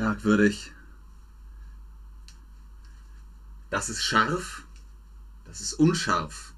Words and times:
Merkwürdig. 0.00 0.72
Das 3.68 3.90
ist 3.90 4.02
scharf, 4.02 4.64
das 5.44 5.60
ist 5.60 5.74
unscharf. 5.74 6.54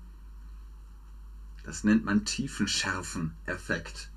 Das 1.65 1.83
nennt 1.83 2.05
man 2.05 2.25
Tiefenschärfen-Effekt. 2.25 4.11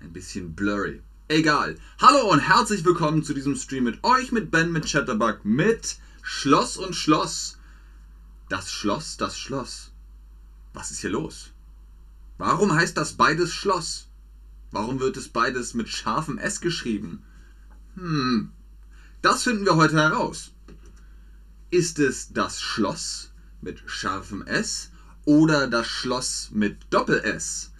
Ein 0.00 0.12
bisschen 0.12 0.56
blurry. 0.56 1.04
Egal. 1.28 1.78
Hallo 2.00 2.28
und 2.32 2.40
herzlich 2.40 2.84
willkommen 2.84 3.22
zu 3.22 3.32
diesem 3.32 3.54
Stream 3.54 3.84
mit 3.84 4.02
euch, 4.02 4.32
mit 4.32 4.50
Ben, 4.50 4.72
mit 4.72 4.86
Chatterbug, 4.86 5.44
mit 5.44 5.96
Schloss 6.20 6.76
und 6.78 6.96
Schloss. 6.96 7.58
Das 8.48 8.72
Schloss, 8.72 9.18
das 9.18 9.38
Schloss. 9.38 9.92
Was 10.72 10.90
ist 10.90 10.98
hier 10.98 11.10
los? 11.10 11.52
Warum 12.38 12.74
heißt 12.74 12.96
das 12.96 13.12
beides 13.12 13.54
Schloss? 13.54 14.08
Warum 14.72 14.98
wird 14.98 15.16
es 15.16 15.28
beides 15.28 15.74
mit 15.74 15.88
scharfem 15.88 16.38
S 16.38 16.60
geschrieben? 16.60 17.22
Hm, 17.96 18.52
das 19.22 19.42
finden 19.42 19.64
wir 19.64 19.76
heute 19.76 19.96
heraus. 19.96 20.52
Ist 21.70 21.98
es 21.98 22.32
das 22.32 22.60
Schloss 22.60 23.30
mit 23.60 23.82
scharfem 23.86 24.42
S 24.42 24.90
oder 25.24 25.66
das 25.66 25.86
Schloss 25.86 26.50
mit 26.52 26.78
Doppel-S? 26.90 27.72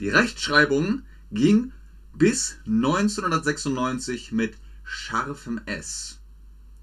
Die 0.00 0.08
Rechtschreibung 0.08 1.02
ging 1.32 1.72
bis 2.14 2.56
1996 2.66 4.32
mit 4.32 4.56
scharfem 4.84 5.60
S. 5.66 6.18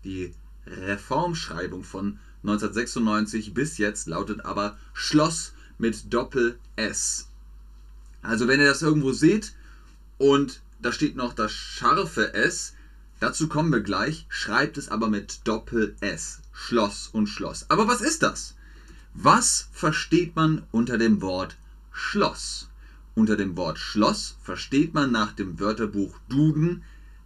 Die 0.03 0.33
Reformschreibung 0.67 1.83
von 1.83 2.19
1996 2.43 3.53
bis 3.53 3.77
jetzt 3.77 4.07
lautet 4.07 4.45
aber 4.45 4.77
Schloss 4.93 5.53
mit 5.77 6.13
Doppel-S. 6.13 7.27
Also 8.21 8.47
wenn 8.47 8.59
ihr 8.59 8.67
das 8.67 8.81
irgendwo 8.81 9.13
seht 9.13 9.53
und 10.17 10.61
da 10.81 10.91
steht 10.91 11.15
noch 11.15 11.33
das 11.33 11.51
scharfe 11.51 12.33
S, 12.33 12.73
dazu 13.23 13.47
kommen 13.47 13.71
wir 13.71 13.79
gleich, 13.79 14.25
schreibt 14.27 14.77
es 14.77 14.89
aber 14.89 15.07
mit 15.07 15.47
Doppel-S. 15.47 16.41
Schloss 16.51 17.07
und 17.07 17.27
Schloss. 17.27 17.65
Aber 17.69 17.87
was 17.87 18.01
ist 18.01 18.21
das? 18.21 18.55
Was 19.13 19.69
versteht 19.71 20.35
man 20.35 20.63
unter 20.71 20.97
dem 20.97 21.21
Wort 21.21 21.55
Schloss? 21.93 22.69
Unter 23.15 23.37
dem 23.37 23.55
Wort 23.55 23.79
Schloss 23.79 24.35
versteht 24.43 24.93
man 24.93 25.13
nach 25.13 25.31
dem 25.31 25.57
Wörterbuch 25.57 26.19
Duden 26.27 26.83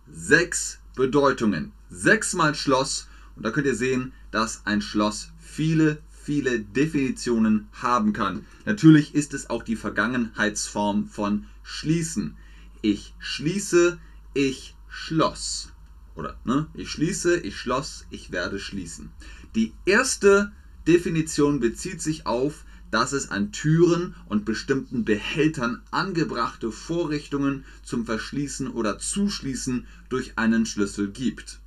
sechs 0.08 0.78
Bedeutungen. 0.96 1.72
Sechsmal 1.90 2.54
Schloss 2.54 3.08
und 3.36 3.44
da 3.44 3.50
könnt 3.50 3.66
ihr 3.66 3.76
sehen, 3.76 4.14
dass 4.30 4.66
ein 4.66 4.84
Schloss 4.84 5.32
viele, 5.40 5.98
viele 6.24 6.60
Definitionen 6.60 7.70
haben 7.74 8.14
kann. 8.14 8.46
Natürlich 8.66 9.16
ist 9.16 9.34
es 9.34 9.50
auch 9.50 9.64
die 9.64 9.76
Vergangenheitsform 9.76 11.08
von 11.08 11.48
schließen. 11.64 12.38
Ich 12.84 13.16
schließe, 13.18 13.98
ich 14.36 14.76
schloss. 14.90 15.72
Oder, 16.18 16.36
ne? 16.46 16.66
Ich 16.74 16.90
schließe, 16.90 17.38
ich 17.38 17.56
schloss, 17.56 18.08
ich 18.10 18.32
werde 18.32 18.60
schließen. 18.60 19.12
Die 19.54 19.74
erste 19.86 20.52
Definition 20.88 21.60
bezieht 21.60 22.02
sich 22.02 22.26
auf, 22.26 22.66
dass 22.90 23.12
es 23.12 23.30
an 23.30 23.52
Türen 23.52 24.16
und 24.28 24.44
bestimmten 24.44 25.06
Behältern 25.06 25.84
angebrachte 25.92 26.72
Vorrichtungen 26.72 27.66
zum 27.84 28.06
Verschließen 28.06 28.68
oder 28.68 28.98
Zuschließen 28.98 29.86
durch 30.10 30.40
einen 30.40 30.66
Schlüssel 30.66 31.12
gibt. 31.12 31.60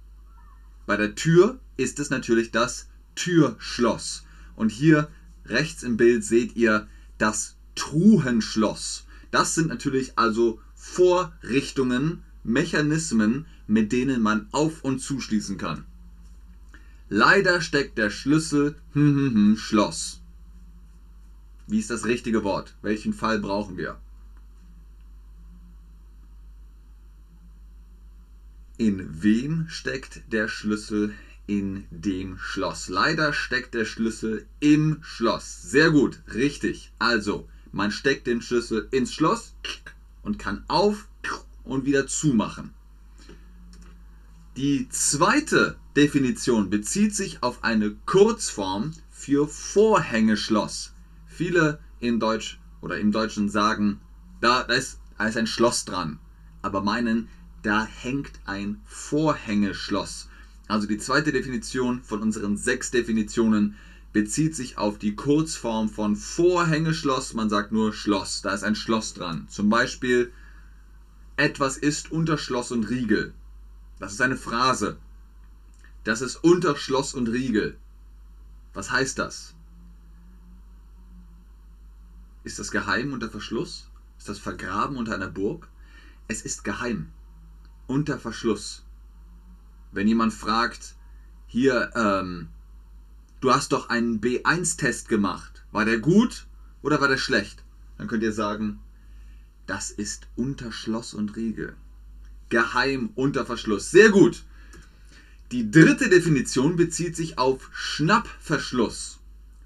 Bei 0.85 0.97
der 0.97 1.15
Tür 1.15 1.61
ist 1.77 2.01
es 2.01 2.11
natürlich 2.11 2.51
das 2.51 2.89
Türschloss. 3.15 4.25
Und 4.57 4.71
hier 4.71 5.09
rechts 5.45 5.85
im 5.85 5.97
Bild 5.97 6.25
seht 6.25 6.57
ihr 6.57 6.89
das 7.19 7.57
Truhenschloss. 7.77 9.07
Das 9.31 9.55
sind 9.55 9.69
natürlich 9.69 10.19
also 10.19 10.61
Vorrichtungen, 10.75 12.25
Mechanismen, 12.53 13.47
mit 13.67 13.93
denen 13.93 14.23
man 14.23 14.49
auf 14.53 14.83
und 14.83 15.01
zuschließen 15.01 15.57
kann. 15.57 15.85
Leider 17.09 17.61
steckt 17.61 17.99
der 17.99 18.11
Schlüssel 18.11 18.77
hm, 18.93 19.17
hm, 19.17 19.35
hm, 19.35 19.57
Schloss. 19.57 20.21
Wie 21.67 21.79
ist 21.79 21.91
das 21.91 22.05
richtige 22.05 22.45
Wort? 22.45 22.75
Welchen 22.83 23.13
Fall 23.13 23.39
brauchen 23.39 23.77
wir? 23.77 23.99
In 28.77 29.23
wem 29.23 29.67
steckt 29.69 30.23
der 30.33 30.49
Schlüssel 30.49 31.13
in 31.47 31.85
dem 31.91 32.39
Schloss? 32.39 32.89
Leider 32.89 33.33
steckt 33.33 33.75
der 33.75 33.85
Schlüssel 33.85 34.47
im 34.59 34.99
Schloss. 35.03 35.63
Sehr 35.63 35.91
gut, 35.91 36.21
richtig. 36.33 36.91
Also, 36.99 37.49
man 37.73 37.91
steckt 37.91 38.27
den 38.27 38.41
Schlüssel 38.41 38.89
ins 38.91 39.13
Schloss 39.13 39.55
und 40.23 40.39
kann 40.39 40.65
auf 40.67 41.07
und 41.65 41.85
wieder 41.85 42.07
zumachen. 42.07 42.71
Die 44.57 44.89
zweite 44.91 45.77
Definition 45.97 46.71
bezieht 46.71 47.15
sich 47.15 47.43
auf 47.43 47.65
eine 47.65 47.93
Kurzform 48.07 48.93
für 49.11 49.49
Vorhängeschloss. 49.49 50.93
Viele 51.27 51.79
in 52.01 52.21
Deutsch 52.21 52.59
oder 52.81 52.99
im 52.99 53.13
Deutschen 53.13 53.49
sagen, 53.49 54.01
da, 54.41 54.61
ist, 54.63 54.99
da 55.19 55.27
ist 55.27 55.37
ein 55.37 55.47
Schloss 55.47 55.85
dran, 55.85 56.19
aber 56.63 56.83
meinen, 56.83 57.29
da 57.63 57.85
hängt 57.85 58.33
ein 58.45 58.81
Vorhängeschloss. 58.87 60.29
Also 60.69 60.87
die 60.87 60.99
zweite 60.99 61.33
Definition 61.33 62.03
von 62.03 62.23
unseren 62.23 62.57
sechs 62.57 62.91
Definitionen 62.91 63.77
bezieht 64.13 64.55
sich 64.55 64.79
auf 64.79 64.99
die 64.99 65.15
Kurzform 65.15 65.89
von 65.89 66.17
Vorhängeschloss. 66.17 67.35
Man 67.35 67.49
sagt 67.49 67.73
nur 67.73 67.93
Schloss, 67.93 68.43
da 68.43 68.53
ist 68.53 68.65
ein 68.65 68.75
Schloss 68.75 69.15
dran. 69.15 69.47
Zum 69.49 69.69
Beispiel, 69.69 70.33
etwas 71.41 71.79
ist 71.79 72.13
unter 72.13 72.37
Schloss 72.37 72.71
und 72.71 72.91
Riegel. 72.91 73.33
Das 73.99 74.13
ist 74.13 74.21
eine 74.21 74.37
Phrase. 74.37 74.99
Das 76.05 76.21
ist 76.21 76.37
unter 76.37 76.77
Schloss 76.77 77.15
und 77.15 77.29
Riegel. 77.29 77.79
Was 78.75 78.91
heißt 78.91 79.19
das? 79.19 79.55
Ist 82.45 82.59
das 82.59 82.71
geheim 82.71 83.15
unter 83.15 83.31
Verschluss? 83.31 83.89
Ist 84.19 84.29
das 84.29 84.39
vergraben 84.39 84.97
unter 84.97 85.15
einer 85.15 85.29
Burg? 85.29 85.69
Es 86.29 86.43
ist 86.43 86.63
geheim 86.63 87.11
unter 87.87 88.19
Verschluss. 88.19 88.85
Wenn 89.93 90.09
jemand 90.09 90.35
fragt, 90.35 90.95
hier, 91.47 91.91
ähm, 91.97 92.49
du 93.41 93.51
hast 93.51 93.73
doch 93.73 93.89
einen 93.89 94.21
B1-Test 94.21 95.09
gemacht, 95.09 95.65
war 95.73 95.87
der 95.87 95.99
gut 95.99 96.47
oder 96.83 97.01
war 97.01 97.09
der 97.09 97.17
schlecht? 97.17 97.65
Dann 97.97 98.09
könnt 98.09 98.23
ihr 98.23 98.33
sagen, 98.33 98.81
das 99.71 99.91
ist 99.93 100.27
unter 100.35 100.73
Schloss 100.73 101.15
und 101.15 101.37
Riegel. 101.37 101.75
Geheim 102.49 103.11
unter 103.15 103.47
Verschluss. 103.47 103.91
Sehr 103.91 104.11
gut. 104.11 104.43
Die 105.53 105.71
dritte 105.71 106.09
Definition 106.09 106.75
bezieht 106.75 107.15
sich 107.15 107.39
auf 107.39 107.71
Schnappverschluss. 107.73 109.21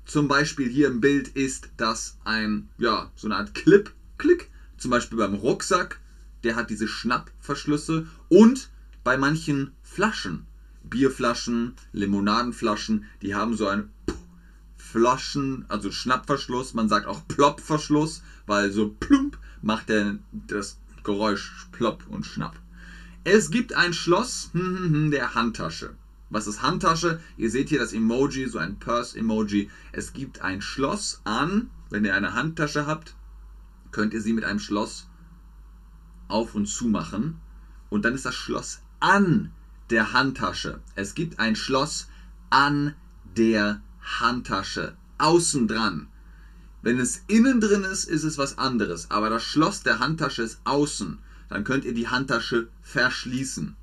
Zum 0.04 0.28
Beispiel 0.28 0.69
hier 0.69 0.88
im 0.88 1.00
Bild 1.00 1.28
ist 1.28 1.70
das 1.78 2.19
ein, 2.25 2.69
ja, 2.76 3.10
so 3.16 3.28
eine 3.28 3.37
Art 3.37 3.54
Clip, 3.54 3.91
Klick, 4.19 4.50
zum 4.76 4.91
Beispiel 4.91 5.19
beim 5.19 5.34
Rucksack 5.34 5.98
der 6.44 6.56
hat 6.56 6.70
diese 6.70 6.87
Schnappverschlüsse 6.87 8.06
und 8.28 8.69
bei 9.03 9.16
manchen 9.16 9.72
Flaschen, 9.82 10.47
Bierflaschen, 10.82 11.75
Limonadenflaschen, 11.93 13.06
die 13.22 13.34
haben 13.34 13.56
so 13.56 13.66
einen 13.66 13.91
Flaschen, 14.76 15.64
also 15.69 15.91
Schnappverschluss, 15.91 16.75
man 16.75 16.88
sagt 16.88 17.06
auch 17.06 17.26
Ploppverschluss, 17.26 18.22
weil 18.47 18.70
so 18.70 18.91
plump 19.00 19.23
macht 19.64 19.88
er 19.91 20.19
das 20.32 20.78
Geräusch 21.02 21.66
plopp 21.72 22.06
und 22.08 22.26
schnapp. 22.26 22.60
Es 23.25 23.50
gibt 23.50 23.75
ein 23.75 23.94
Schloss 23.94 24.50
hm, 24.52 24.76
hm, 24.76 24.92
hm, 24.92 25.10
der 25.10 25.34
Handtasche. 25.34 25.94
Was 26.28 26.47
ist 26.47 26.62
Handtasche? 26.62 27.20
Ihr 27.36 27.50
seht 27.50 27.70
hier 27.70 27.78
das 27.78 27.92
Emoji, 27.92 28.47
so 28.47 28.58
ein 28.58 28.78
Purse-Emoji. 28.78 29.70
Es 29.92 30.12
gibt 30.12 30.42
ein 30.42 30.60
Schloss 30.60 31.20
an, 31.25 31.70
wenn 31.91 32.04
ihr 32.04 32.14
eine 32.14 32.34
Handtasche 32.34 32.86
habt, 32.86 33.14
könnt 33.90 34.12
ihr 34.12 34.20
sie 34.20 34.32
mit 34.32 34.44
einem 34.44 34.58
Schloss 34.58 35.06
auf 36.28 36.55
und 36.55 36.66
zu 36.66 36.87
machen. 36.88 37.40
Und 37.88 38.05
dann 38.05 38.14
ist 38.14 38.26
das 38.26 38.34
Schloss 38.34 38.81
an 39.00 39.50
der 39.90 40.12
Handtasche. 40.12 40.81
Es 40.94 41.14
gibt 41.14 41.38
ein 41.38 41.56
Schloss 41.56 42.08
an 42.50 42.94
der 43.37 43.81
Handtasche. 44.02 44.96
Außen 45.19 45.69
dran. 45.69 46.08
Wenn 46.84 47.00
es 47.00 47.22
innen 47.28 47.62
drin 47.62 47.82
ist, 47.82 48.04
ist 48.04 48.25
es 48.25 48.36
was 48.36 48.58
anderes. 48.58 49.10
Aber 49.10 49.31
das 49.31 49.42
Schloss 49.42 49.82
der 49.82 50.00
Handtasche 50.00 50.42
ist 50.42 50.58
außen. 50.64 51.16
Dann 51.48 51.64
könnt 51.64 51.86
ihr 51.86 51.94
die 51.94 52.08
Handtasche 52.08 52.69
verschließen. 52.82 53.75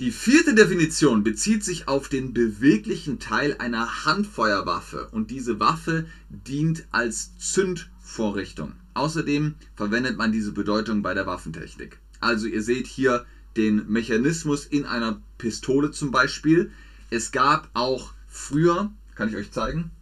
Die 0.00 0.10
vierte 0.10 0.52
Definition 0.56 1.22
bezieht 1.22 1.62
sich 1.62 1.86
auf 1.86 2.08
den 2.08 2.34
beweglichen 2.34 3.20
Teil 3.20 3.54
einer 3.60 4.04
Handfeuerwaffe 4.04 5.06
und 5.12 5.30
diese 5.30 5.60
Waffe 5.60 6.06
dient 6.28 6.84
als 6.90 7.38
Zündvorrichtung. 7.38 8.72
Außerdem 8.94 9.54
verwendet 9.76 10.16
man 10.16 10.32
diese 10.32 10.50
Bedeutung 10.50 11.02
bei 11.02 11.14
der 11.14 11.26
Waffentechnik. 11.26 11.98
Also 12.18 12.48
ihr 12.48 12.64
seht 12.64 12.88
hier 12.88 13.24
den 13.56 13.88
Mechanismus 13.88 14.66
in 14.66 14.84
einer 14.84 15.22
Pistole 15.38 15.92
zum 15.92 16.10
Beispiel. 16.10 16.72
Es 17.10 17.30
gab 17.30 17.70
auch 17.74 18.12
früher, 18.28 18.90
kann 19.14 19.28
ich 19.28 19.36
euch 19.36 19.52
zeigen, 19.52 19.92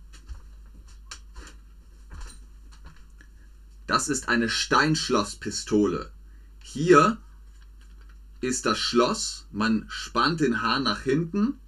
das 3.94 4.08
ist 4.08 4.28
eine 4.28 4.48
Steinschlosspistole. 4.48 6.10
Hier 6.64 7.16
ist 8.40 8.66
das 8.66 8.76
Schloss. 8.76 9.46
Man 9.52 9.86
spannt 9.88 10.40
den 10.40 10.62
Hahn 10.62 10.82
nach 10.82 11.02
hinten 11.02 11.60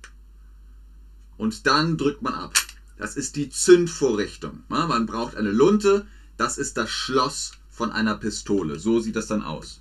und 1.36 1.68
dann 1.68 1.96
drückt 1.96 2.22
man 2.22 2.34
ab. 2.34 2.52
Das 2.96 3.14
ist 3.14 3.36
die 3.36 3.48
Zündvorrichtung. 3.48 4.64
Man 4.66 5.06
braucht 5.06 5.36
eine 5.36 5.52
Lunte. 5.52 6.04
Das 6.36 6.58
ist 6.58 6.76
das 6.76 6.90
Schloss 6.90 7.52
von 7.70 7.92
einer 7.92 8.16
Pistole. 8.16 8.80
So 8.80 8.98
sieht 8.98 9.14
das 9.14 9.28
dann 9.28 9.42
aus. 9.42 9.80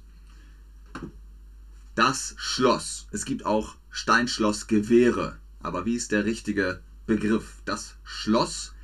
Das 1.96 2.36
Schloss. 2.38 3.08
Es 3.10 3.26
gibt 3.26 3.44
auch 3.44 3.76
Steinschlossgewehre. 3.90 5.40
Aber 5.64 5.88
wie 5.88 5.96
ist 5.96 6.12
der 6.12 6.26
richtige 6.26 6.80
Begriff? 7.08 7.64
Das 7.66 7.96
Schloss 8.04 8.76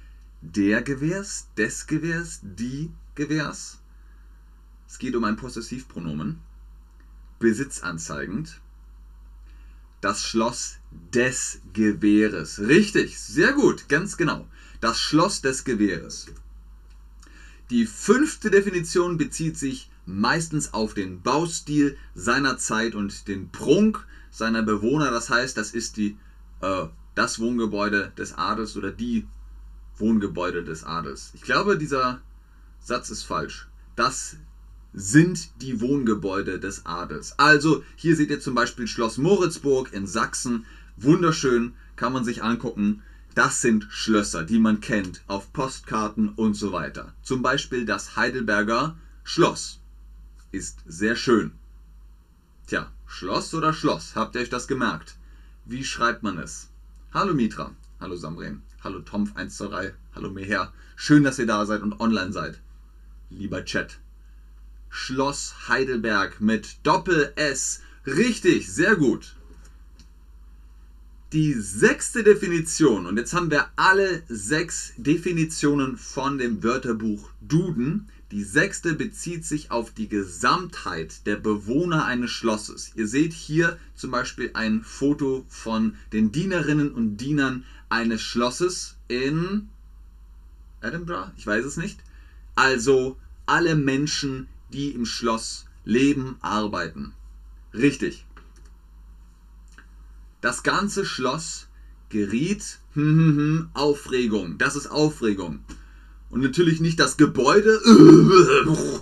der 0.41 0.81
Gewehrs, 0.81 1.49
des 1.55 1.85
Gewehrs, 1.85 2.39
die 2.41 2.89
Gewehrs. 3.15 3.79
Es 4.87 4.99
geht 4.99 5.15
um 5.15 5.23
ein 5.23 5.35
Possessivpronomen. 5.35 6.39
Besitzanzeigend. 7.39 8.59
Das 10.01 10.23
Schloss 10.23 10.77
des 11.13 11.59
Gewehres. 11.73 12.59
Richtig, 12.59 13.19
sehr 13.19 13.53
gut, 13.53 13.87
ganz 13.87 14.17
genau. 14.17 14.47
Das 14.79 14.99
Schloss 14.99 15.41
des 15.41 15.63
Gewehres. 15.63 16.27
Die 17.69 17.85
fünfte 17.85 18.51
Definition 18.51 19.17
bezieht 19.17 19.57
sich 19.57 19.89
meistens 20.05 20.73
auf 20.73 20.93
den 20.93 21.21
Baustil 21.21 21.97
seiner 22.15 22.57
Zeit 22.57 22.95
und 22.95 23.27
den 23.27 23.49
Prunk 23.49 24.05
seiner 24.29 24.63
Bewohner. 24.63 25.11
Das 25.11 25.29
heißt, 25.29 25.55
das 25.55 25.71
ist 25.71 25.97
die, 25.97 26.17
äh, 26.61 26.87
das 27.15 27.39
Wohngebäude 27.39 28.11
des 28.17 28.33
Adels 28.33 28.75
oder 28.75 28.91
die 28.91 29.27
Wohngebäude 29.97 30.63
des 30.63 30.83
Adels. 30.83 31.31
Ich 31.33 31.41
glaube, 31.41 31.77
dieser 31.77 32.21
Satz 32.83 33.09
ist 33.09 33.23
falsch. 33.23 33.67
Das 33.95 34.37
sind 34.93 35.61
die 35.61 35.79
Wohngebäude 35.79 36.59
des 36.59 36.85
Adels. 36.85 37.37
Also 37.37 37.83
hier 37.95 38.15
seht 38.15 38.31
ihr 38.31 38.41
zum 38.41 38.55
Beispiel 38.55 38.87
Schloss 38.87 39.17
Moritzburg 39.17 39.93
in 39.93 40.07
Sachsen. 40.07 40.65
Wunderschön, 40.97 41.73
kann 41.95 42.11
man 42.11 42.25
sich 42.25 42.43
angucken. 42.43 43.03
Das 43.35 43.61
sind 43.61 43.87
Schlösser, 43.89 44.43
die 44.43 44.59
man 44.59 44.81
kennt 44.81 45.21
auf 45.27 45.53
Postkarten 45.53 46.29
und 46.29 46.55
so 46.55 46.73
weiter. 46.73 47.13
Zum 47.21 47.41
Beispiel 47.41 47.85
das 47.85 48.17
Heidelberger 48.17 48.97
Schloss 49.23 49.79
ist 50.51 50.79
sehr 50.85 51.15
schön. 51.15 51.51
Tja, 52.67 52.91
Schloss 53.05 53.53
oder 53.53 53.73
Schloss? 53.73 54.15
Habt 54.15 54.35
ihr 54.35 54.41
euch 54.41 54.49
das 54.49 54.67
gemerkt? 54.67 55.15
Wie 55.65 55.83
schreibt 55.83 56.23
man 56.23 56.37
es? 56.37 56.69
Hallo 57.13 57.33
Mitra, 57.33 57.71
hallo 57.99 58.15
Samren, 58.15 58.63
hallo 58.83 58.99
Tomf123, 58.99 59.93
hallo 60.15 60.29
Meher. 60.31 60.73
Schön, 60.95 61.23
dass 61.23 61.39
ihr 61.39 61.45
da 61.45 61.65
seid 61.65 61.81
und 61.83 61.99
online 61.99 62.33
seid. 62.33 62.59
Lieber 63.31 63.63
Chat. 63.63 63.97
Schloss 64.89 65.69
Heidelberg 65.69 66.41
mit 66.41 66.77
Doppel 66.83 67.31
S. 67.35 67.81
Richtig, 68.05 68.71
sehr 68.71 68.95
gut. 68.97 69.35
Die 71.31 71.53
sechste 71.53 72.23
Definition, 72.23 73.05
und 73.05 73.15
jetzt 73.17 73.33
haben 73.33 73.49
wir 73.49 73.69
alle 73.77 74.21
sechs 74.27 74.91
Definitionen 74.97 75.95
von 75.95 76.37
dem 76.37 76.61
Wörterbuch 76.61 77.29
Duden. 77.39 78.09
Die 78.31 78.43
sechste 78.43 78.95
bezieht 78.95 79.45
sich 79.45 79.71
auf 79.71 79.91
die 79.91 80.09
Gesamtheit 80.09 81.25
der 81.25 81.37
Bewohner 81.37 82.05
eines 82.05 82.31
Schlosses. 82.31 82.91
Ihr 82.95 83.07
seht 83.07 83.31
hier 83.31 83.79
zum 83.95 84.11
Beispiel 84.11 84.51
ein 84.55 84.83
Foto 84.83 85.45
von 85.47 85.95
den 86.11 86.33
Dienerinnen 86.33 86.91
und 86.91 87.17
Dienern 87.17 87.63
eines 87.87 88.21
Schlosses 88.21 88.97
in 89.07 89.69
Edinburgh, 90.81 91.31
ich 91.37 91.47
weiß 91.47 91.63
es 91.63 91.77
nicht. 91.77 91.99
Also 92.61 93.17
alle 93.47 93.75
Menschen, 93.75 94.47
die 94.71 94.91
im 94.91 95.07
Schloss 95.07 95.65
leben, 95.83 96.35
arbeiten. 96.41 97.13
Richtig. 97.73 98.23
Das 100.41 100.61
ganze 100.61 101.03
Schloss 101.03 101.69
geriet 102.09 102.77
hm, 102.93 103.69
Aufregung. 103.73 104.59
Das 104.59 104.75
ist 104.75 104.85
Aufregung. 104.85 105.61
Und 106.29 106.41
natürlich 106.41 106.81
nicht 106.81 106.99
das 106.99 107.17
Gebäude, 107.17 107.81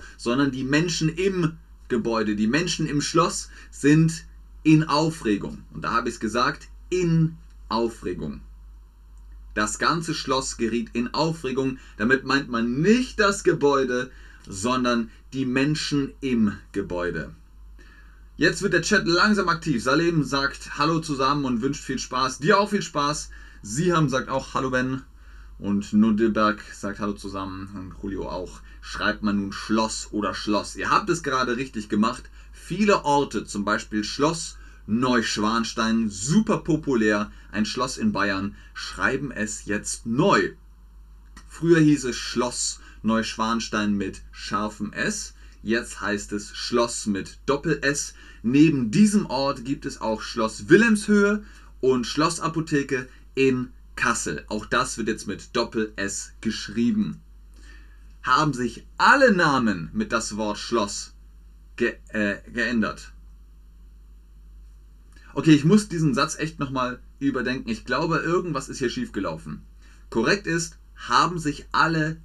sondern 0.18 0.52
die 0.52 0.64
Menschen 0.64 1.10
im 1.10 1.58
Gebäude, 1.90 2.38
die 2.38 2.48
Menschen 2.48 2.88
im 2.88 3.02
Schloss 3.02 3.50
sind 3.72 4.24
in 4.64 4.86
Aufregung. 4.86 5.66
Und 5.74 5.84
da 5.84 5.92
habe 5.92 6.08
ich 6.08 6.16
es 6.16 6.22
gesagt, 6.22 6.70
in 6.90 7.36
Aufregung. 7.68 8.40
Das 9.54 9.80
ganze 9.80 10.14
Schloss 10.14 10.58
geriet 10.58 10.90
in 10.94 11.14
Aufregung. 11.14 11.78
Damit 11.98 12.24
meint 12.24 12.50
man 12.50 12.82
nicht 12.82 13.20
das 13.20 13.44
Gebäude, 13.44 14.12
sondern 14.48 15.10
die 15.34 15.46
Menschen 15.46 16.14
im 16.22 16.54
Gebäude. 16.72 17.34
Jetzt 18.38 18.62
wird 18.62 18.74
der 18.74 18.82
Chat 18.82 19.06
langsam 19.06 19.50
aktiv. 19.50 19.84
Salem 19.84 20.24
sagt 20.24 20.78
Hallo 20.78 21.00
zusammen 21.00 21.46
und 21.46 21.62
wünscht 21.62 21.84
viel 21.84 22.00
Spaß. 22.00 22.40
Dir 22.40 22.60
auch 22.60 22.70
viel 22.70 22.82
Spaß. 22.82 23.30
Siham 23.62 24.08
sagt 24.08 24.30
auch 24.30 24.54
Hallo 24.54 24.70
Ben. 24.70 25.02
Und 25.58 25.92
Nudelberg 25.92 26.64
sagt 26.74 27.00
Hallo 27.00 27.14
zusammen. 27.14 27.70
Und 27.76 28.02
Julio 28.02 28.30
auch. 28.30 28.62
Schreibt 28.82 29.24
man 29.24 29.36
nun 29.36 29.52
Schloss 29.52 30.08
oder 30.12 30.34
Schloss. 30.34 30.78
Ihr 30.78 30.90
habt 30.90 31.10
es 31.10 31.22
gerade 31.22 31.58
richtig 31.58 31.90
gemacht. 31.90 32.30
Viele 32.54 33.04
Orte, 33.04 33.44
zum 33.44 33.66
Beispiel 33.66 34.06
Schloss 34.06 34.56
Neuschwanstein, 34.90 36.10
super 36.10 36.58
populär, 36.58 37.32
ein 37.52 37.66
Schloss 37.66 38.00
in 38.00 38.12
Bayern, 38.12 38.56
schreiben 38.74 39.30
es 39.30 39.66
jetzt 39.66 40.08
neu. 40.08 40.54
Früher 41.48 41.80
hieß 41.80 42.06
es 42.06 42.16
Schloss 42.16 42.80
Neuschwanstein 43.04 43.94
mit 43.94 44.22
scharfem 44.32 44.92
S. 44.92 45.36
Jetzt 45.62 46.02
heißt 46.02 46.32
es 46.32 46.56
Schloss 46.56 47.06
mit 47.06 47.38
Doppel 47.46 47.80
S. 47.84 48.16
Neben 48.42 48.90
diesem 48.90 49.28
Ort 49.28 49.64
gibt 49.64 49.86
es 49.86 50.02
auch 50.02 50.22
Schloss 50.22 50.70
Wilhelmshöhe 50.70 51.44
und 51.82 52.08
Schlossapotheke 52.08 53.08
in 53.36 53.72
Kassel. 53.96 54.44
Auch 54.48 54.66
das 54.66 54.98
wird 54.98 55.08
jetzt 55.08 55.28
mit 55.28 55.56
Doppel 55.56 55.94
S 55.98 56.32
geschrieben. 56.42 57.22
Haben 58.24 58.54
sich 58.54 58.88
alle 58.98 59.34
Namen 59.36 59.92
mit 59.94 60.12
das 60.12 60.36
Wort 60.36 60.58
Schloss 60.58 61.14
ge 61.76 61.94
äh, 62.08 62.38
geändert? 62.52 63.14
Okay, 65.40 65.54
ich 65.54 65.64
muss 65.64 65.88
diesen 65.88 66.14
Satz 66.14 66.38
echt 66.38 66.60
nochmal 66.60 67.00
überdenken. 67.18 67.70
Ich 67.70 67.86
glaube, 67.86 68.18
irgendwas 68.18 68.68
ist 68.68 68.80
hier 68.80 68.90
schiefgelaufen. 68.90 69.62
Korrekt 70.10 70.48
ist, 70.48 70.78
haben 70.98 71.40
sich 71.40 71.66
alle 71.72 72.18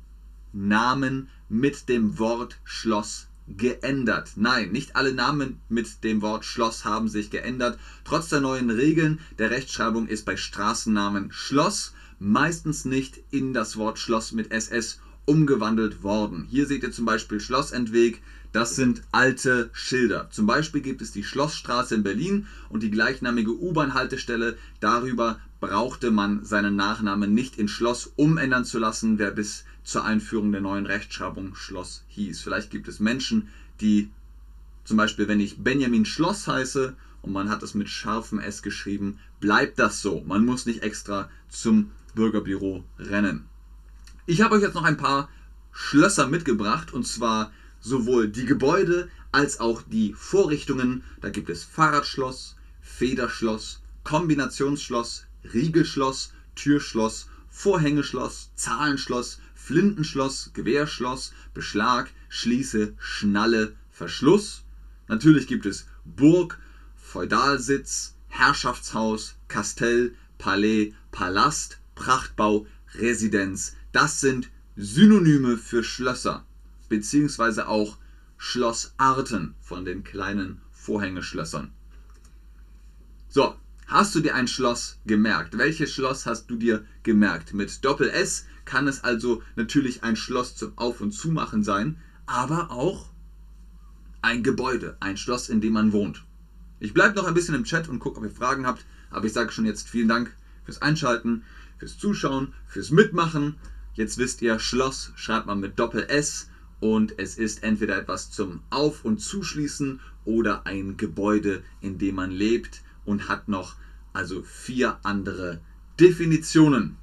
Namen 0.53 1.29
mit 1.49 1.89
dem 1.89 2.19
Wort 2.19 2.59
Schloss 2.65 3.29
geändert. 3.47 4.33
Nein, 4.35 4.73
nicht 4.73 4.97
alle 4.97 5.15
Namen 5.15 5.61
mit 5.69 6.03
dem 6.03 6.23
Wort 6.23 6.45
Schloss 6.45 6.85
haben 6.85 7.09
sich 7.09 7.31
geändert. 7.31 7.79
Trotz 8.03 8.31
der 8.31 8.41
neuen 8.41 8.69
Regeln 8.69 9.21
der 9.39 9.53
Rechtschreibung 9.53 10.09
ist 10.09 10.27
bei 10.27 10.37
Straßennamen 10.37 11.31
Schloss 11.31 11.93
meistens 12.19 12.85
nicht 12.85 13.21
in 13.31 13.53
das 13.53 13.77
Wort 13.77 14.01
Schloss 14.01 14.33
mit 14.33 14.51
SS 14.51 14.99
umgewandelt 15.25 16.03
worden. 16.03 16.49
Hier 16.51 16.67
seht 16.67 16.83
ihr 16.83 16.91
zum 16.91 17.05
Beispiel 17.05 17.39
Schlossentweg. 17.39 18.21
Das 18.55 18.77
sind 18.77 19.03
alte 19.11 19.69
Schilder. 19.73 20.31
Zum 20.31 20.47
Beispiel 20.47 20.81
gibt 20.81 21.03
es 21.03 21.11
die 21.11 21.25
Schlossstraße 21.25 21.97
in 21.97 22.05
Berlin 22.05 22.47
und 22.69 22.85
die 22.85 22.91
gleichnamige 22.93 23.51
U-Bahn-Haltestelle. 23.51 24.57
Darüber 24.79 25.41
brauchte 25.59 26.13
man 26.13 26.45
seinen 26.45 26.77
Nachnamen 26.77 27.35
nicht 27.35 27.59
in 27.59 27.67
Schloss 27.67 28.13
umändern 28.15 28.65
zu 28.65 28.79
lassen, 28.79 29.19
wer 29.19 29.33
bis 29.33 29.65
zur 29.83 30.05
Einführung 30.05 30.53
der 30.53 30.61
neuen 30.61 30.87
Rechtschreibung 30.87 31.57
Schloss 31.57 32.05
hieß. 32.07 32.43
Vielleicht 32.43 32.71
gibt 32.71 32.87
es 32.87 33.01
Menschen, 33.01 33.49
die 33.81 34.09
zum 34.85 34.99
Beispiel, 34.99 35.27
wenn 35.27 35.41
ich 35.41 35.59
Benjamin 35.59 36.05
Schloss 36.05 36.47
heiße 36.47 36.95
und 37.23 37.33
man 37.33 37.49
hat 37.49 37.65
es 37.65 37.75
mit 37.75 37.89
scharfem 37.89 38.39
S 38.39 38.63
geschrieben, 38.63 39.19
bleibt 39.41 39.81
das 39.81 40.01
so. 40.01 40.23
Man 40.29 40.45
muss 40.45 40.65
nicht 40.65 40.85
extra 40.85 41.29
zum 41.49 41.91
Bürgerbüro 42.15 42.85
rennen. 43.01 43.47
Ich 44.27 44.43
habe 44.43 44.55
euch 44.55 44.63
jetzt 44.63 44.75
noch 44.75 44.85
ein 44.85 44.97
paar 44.97 45.29
Schlösser 45.73 46.29
mitgebracht 46.29 46.93
und 46.93 47.05
zwar 47.05 47.51
sowohl 47.85 48.29
die 48.29 48.47
Gebäude 48.47 49.09
als 49.31 49.61
auch 49.61 49.83
die 49.83 50.15
Vorrichtungen. 50.15 51.05
Da 51.21 51.29
gibt 51.29 51.51
es 51.51 51.63
Fahrradschloss, 51.63 52.57
Federschloss, 52.81 53.81
Kombinationsschloss, 54.03 55.27
Riegelschloss, 55.53 56.33
Türschloss, 56.57 57.29
Vorhängeschloss, 57.51 58.51
Zahlenschloss, 58.57 59.39
Flintenschloss, 59.55 60.51
Gewehrschloss, 60.55 61.33
Beschlag, 61.53 62.11
Schließe, 62.29 62.95
Schnalle, 62.99 63.75
Verschluss. 63.91 64.65
Natürlich 65.07 65.47
gibt 65.47 65.67
es 65.67 65.87
Burg, 66.05 66.59
Feudalsitz, 66.97 68.15
Herrschaftshaus, 68.29 69.37
Kastell, 69.47 70.15
Palais, 70.39 70.93
Palast, 71.13 71.79
Prachtbau, 71.95 72.67
Residenz. 72.95 73.77
Das 73.93 74.21
sind 74.21 74.51
Synonyme 74.77 75.57
für 75.57 75.85
Schlösser, 75.85 76.45
beziehungsweise 76.95 77.67
auch 77.67 77.99
Schlossarten 78.37 79.55
von 79.61 79.85
den 79.85 80.05
kleinen 80.05 80.61
Vorhängeschlössern. 80.71 81.73
So, 83.29 83.57
hast 83.89 84.15
du 84.15 84.21
dir 84.21 84.37
ein 84.37 84.47
Schloss 84.47 85.01
gemerkt? 85.07 85.59
Welches 85.59 85.93
Schloss 85.93 86.25
hast 86.25 86.49
du 86.49 86.57
dir 86.57 86.85
gemerkt? 87.03 87.53
Mit 87.53 87.85
Doppel 87.85 88.11
S 88.11 88.47
kann 88.65 88.87
es 88.87 89.03
also 89.03 89.43
natürlich 89.57 90.05
ein 90.05 90.15
Schloss 90.15 90.55
zum 90.55 90.79
Auf- 90.79 91.01
und 91.01 91.11
Zumachen 91.11 91.65
sein, 91.65 91.99
aber 92.27 92.71
auch 92.71 93.11
ein 94.23 94.45
Gebäude, 94.45 94.97
ein 95.01 95.17
Schloss, 95.17 95.49
in 95.49 95.61
dem 95.61 95.73
man 95.73 95.93
wohnt. 95.93 96.23
Ich 96.79 96.95
bleibe 96.95 97.17
noch 97.17 97.27
ein 97.27 97.35
bisschen 97.35 97.57
im 97.57 97.65
Chat 97.65 97.89
und 97.89 97.99
gucke, 97.99 98.19
ob 98.19 98.25
ihr 98.25 98.31
Fragen 98.31 98.67
habt. 98.67 98.87
Aber 99.11 99.27
ich 99.27 99.33
sage 99.33 99.51
schon 99.51 99.67
jetzt 99.67 99.89
vielen 99.89 100.09
Dank 100.09 100.35
fürs 100.65 100.81
Einschalten, 100.81 101.43
fürs 101.79 101.99
Zuschauen, 101.99 102.55
fürs 102.67 102.91
Mitmachen. 102.91 103.57
Jetzt 103.95 104.17
wisst 104.19 104.43
ihr, 104.43 104.61
Schloss 104.61 105.13
schreibt 105.17 105.47
man 105.47 105.61
mit 105.61 105.79
Doppel-S 105.79 106.51
und 106.81 107.19
es 107.19 107.37
ist 107.37 107.63
entweder 107.63 107.97
etwas 107.97 108.31
zum 108.31 108.61
Auf- 108.71 109.05
und 109.05 109.19
Zuschließen 109.19 110.01
oder 110.25 110.67
ein 110.67 110.97
Gebäude, 110.97 111.63
in 111.81 111.99
dem 111.99 112.17
man 112.17 112.31
lebt 112.31 112.83
und 113.05 113.29
hat 113.29 113.49
noch 113.49 113.77
also 114.13 114.43
vier 114.43 114.99
andere 115.03 115.61
Definitionen. 115.99 116.97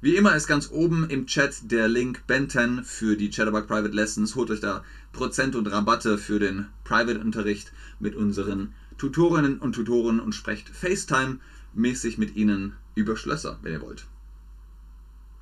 Wie 0.00 0.16
immer 0.16 0.36
ist 0.36 0.46
ganz 0.46 0.70
oben 0.70 1.10
im 1.10 1.26
Chat 1.26 1.72
der 1.72 1.88
Link 1.88 2.22
Ben10 2.28 2.84
für 2.84 3.16
die 3.16 3.30
Chatterbug 3.30 3.66
Private 3.66 3.94
Lessons. 3.94 4.36
Holt 4.36 4.50
euch 4.50 4.60
da 4.60 4.84
Prozent 5.12 5.56
und 5.56 5.66
Rabatte 5.66 6.18
für 6.18 6.38
den 6.38 6.66
Private-Unterricht 6.84 7.72
mit 7.98 8.14
unseren 8.14 8.74
Tutorinnen 8.96 9.58
und 9.58 9.72
Tutoren 9.74 10.20
und 10.20 10.34
sprecht 10.34 10.70
FaceTime-mäßig 10.70 12.16
mit 12.16 12.36
ihnen 12.36 12.74
über 12.94 13.16
Schlösser, 13.16 13.58
wenn 13.62 13.72
ihr 13.72 13.80
wollt. 13.80 14.06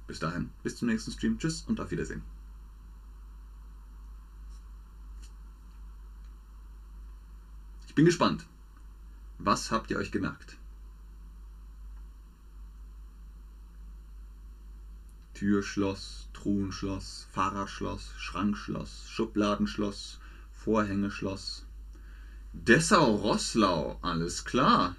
Bis 0.07 0.21
dahin, 0.21 0.49
bis 0.63 0.77
zum 0.77 0.89
nächsten 0.89 1.11
Stream. 1.13 1.39
Tschüss 1.39 1.65
und 1.67 1.79
auf 1.79 1.91
Wiedersehen. 1.91 2.23
Bin 7.97 8.05
gespannt. 8.05 8.45
Was 9.39 9.71
habt 9.71 9.91
ihr 9.91 9.97
euch 9.97 10.13
gemerkt? 10.13 10.59
Türschloss, 15.33 16.29
Truhenschloss, 16.35 17.27
Fahrerschloss, 17.33 18.13
Schrankschloss, 18.19 19.09
Schubladenschloss, 19.09 20.19
Vorhängeschloss. 20.53 21.65
Dessau-Rosslau, 22.53 23.99
alles 24.03 24.45
klar. 24.45 24.95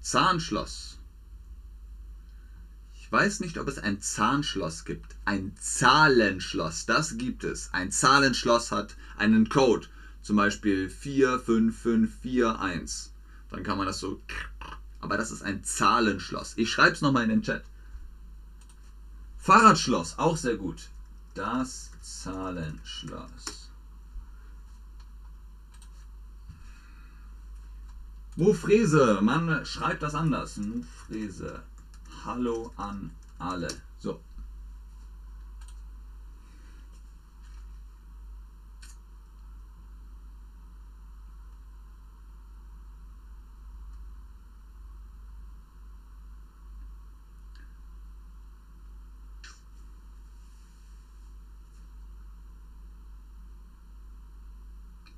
Zahnschloss. 0.00 0.98
Ich 2.94 3.10
weiß 3.10 3.40
nicht, 3.40 3.58
ob 3.58 3.66
es 3.66 3.78
ein 3.78 4.00
Zahnschloss 4.00 4.84
gibt. 4.84 5.16
Ein 5.24 5.56
Zahlenschloss, 5.56 6.86
das 6.86 7.18
gibt 7.18 7.42
es. 7.42 7.72
Ein 7.72 7.90
Zahlenschloss 7.90 8.70
hat 8.70 8.96
einen 9.16 9.48
Code. 9.48 9.88
Zum 10.28 10.36
Beispiel 10.36 10.90
45541. 10.90 13.10
Dann 13.50 13.62
kann 13.62 13.78
man 13.78 13.86
das 13.86 13.98
so. 13.98 14.20
Aber 15.00 15.16
das 15.16 15.30
ist 15.30 15.42
ein 15.42 15.64
Zahlenschloss. 15.64 16.52
Ich 16.58 16.70
schreibe 16.70 16.92
es 16.92 17.00
nochmal 17.00 17.22
in 17.22 17.30
den 17.30 17.40
Chat. 17.40 17.64
Fahrradschloss, 19.38 20.18
auch 20.18 20.36
sehr 20.36 20.58
gut. 20.58 20.90
Das 21.32 21.92
Zahlenschloss. 22.02 23.70
Mufrese, 28.36 29.20
man 29.22 29.64
schreibt 29.64 30.02
das 30.02 30.14
anders. 30.14 30.58
Mufrese. 30.58 31.62
Hallo 32.26 32.70
an 32.76 33.12
alle. 33.38 33.68
So. 33.98 34.20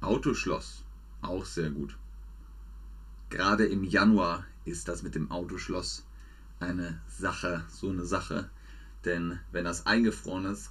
Autoschloss, 0.01 0.83
auch 1.21 1.45
sehr 1.45 1.71
gut. 1.71 1.97
Gerade 3.29 3.67
im 3.67 3.85
Januar 3.85 4.45
ist 4.65 4.89
das 4.89 5.03
mit 5.03 5.15
dem 5.15 5.31
Autoschloss 5.31 6.05
eine 6.59 7.01
Sache, 7.09 7.65
so 7.69 7.91
eine 7.91 8.05
Sache. 8.05 8.51
Denn 9.05 9.41
wenn 9.53 9.65
das 9.65 9.87
eingefroren 9.87 10.47
ist, 10.47 10.71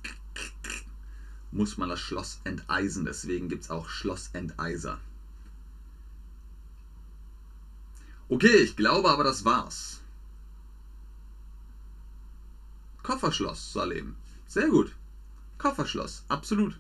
muss 1.52 1.78
man 1.78 1.90
das 1.90 2.00
Schloss 2.00 2.42
enteisen. 2.44 3.06
Deswegen 3.06 3.50
gibt 3.50 3.64
es 3.64 3.70
auch 3.70 3.88
Schlossenteiser. 3.90 5.00
Okay, 8.30 8.58
ich 8.58 8.76
glaube 8.76 9.10
aber, 9.10 9.24
das 9.24 9.46
war's. 9.46 10.02
Kofferschloss, 13.02 13.74
Salem. 13.74 14.16
Sehr 14.46 14.70
gut. 14.70 14.96
Kofferschloss, 15.58 16.26
absolut. 16.28 16.80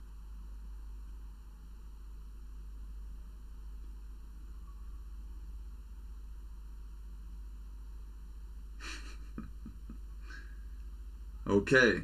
Okay. 11.49 12.03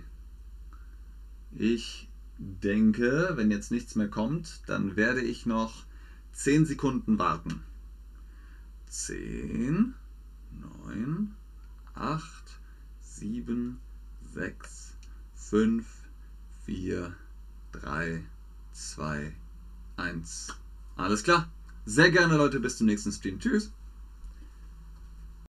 Ich 1.51 2.09
denke, 2.39 3.33
wenn 3.35 3.51
jetzt 3.51 3.69
nichts 3.69 3.95
mehr 3.95 4.07
kommt, 4.07 4.61
dann 4.65 4.95
werde 4.95 5.21
ich 5.21 5.45
noch 5.45 5.85
10 6.31 6.65
Sekunden 6.65 7.19
warten. 7.19 7.61
10, 8.87 9.93
9, 10.87 11.35
8, 11.93 12.59
7, 13.01 13.79
6, 14.33 14.95
5, 15.35 15.85
4, 16.65 17.15
3, 17.71 18.23
2, 18.73 19.31
1. 19.97 20.55
Alles 20.95 21.23
klar. 21.23 21.51
Sehr 21.85 22.09
gerne, 22.09 22.35
Leute. 22.37 22.59
Bis 22.59 22.77
zum 22.77 22.87
nächsten 22.87 23.11
Stream. 23.11 23.39
Tschüss. 23.39 23.71